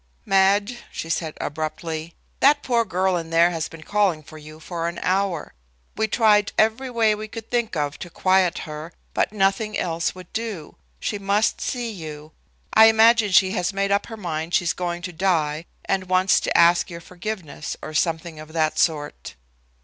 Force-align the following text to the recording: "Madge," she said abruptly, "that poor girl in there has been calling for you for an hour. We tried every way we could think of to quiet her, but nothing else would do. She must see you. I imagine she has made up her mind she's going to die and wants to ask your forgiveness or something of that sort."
"Madge," 0.25 0.79
she 0.91 1.11
said 1.11 1.37
abruptly, 1.39 2.15
"that 2.39 2.63
poor 2.63 2.83
girl 2.83 3.15
in 3.15 3.29
there 3.29 3.51
has 3.51 3.69
been 3.69 3.83
calling 3.83 4.23
for 4.23 4.39
you 4.39 4.59
for 4.59 4.87
an 4.87 4.99
hour. 5.03 5.53
We 5.95 6.07
tried 6.07 6.53
every 6.57 6.89
way 6.89 7.13
we 7.13 7.27
could 7.27 7.51
think 7.51 7.75
of 7.75 7.99
to 7.99 8.09
quiet 8.09 8.57
her, 8.65 8.93
but 9.13 9.31
nothing 9.31 9.77
else 9.77 10.15
would 10.15 10.33
do. 10.33 10.75
She 10.99 11.19
must 11.19 11.61
see 11.61 11.91
you. 11.91 12.31
I 12.73 12.85
imagine 12.85 13.29
she 13.31 13.51
has 13.51 13.73
made 13.73 13.91
up 13.91 14.07
her 14.07 14.17
mind 14.17 14.55
she's 14.55 14.73
going 14.73 15.03
to 15.03 15.13
die 15.13 15.65
and 15.85 16.09
wants 16.09 16.39
to 16.39 16.57
ask 16.57 16.89
your 16.89 16.99
forgiveness 16.99 17.77
or 17.79 17.93
something 17.93 18.39
of 18.39 18.53
that 18.53 18.79
sort." 18.79 19.35